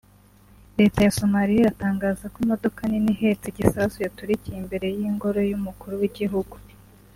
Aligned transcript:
Leta 0.79 0.99
ya 1.05 1.15
Somaliya 1.19 1.61
iratangaza 1.61 2.25
ko 2.33 2.37
imodoka 2.45 2.79
nini 2.89 3.09
ihetse 3.15 3.45
igisasu 3.49 3.97
yaturikiye 4.05 4.57
imbere 4.63 4.87
y’Ingoro 4.97 5.39
y’umukuru 5.49 5.93
w’igihugu 6.01 6.55